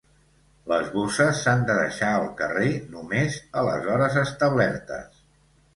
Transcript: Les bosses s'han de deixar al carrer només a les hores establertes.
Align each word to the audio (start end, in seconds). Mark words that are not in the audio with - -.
Les 0.71 0.87
bosses 0.95 1.41
s'han 1.47 1.61
de 1.67 1.75
deixar 1.81 2.09
al 2.15 2.27
carrer 2.41 2.73
només 2.97 3.39
a 3.61 3.67
les 3.69 3.89
hores 3.97 4.21
establertes. 4.27 5.27